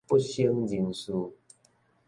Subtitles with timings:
[0.07, 1.13] 不省人事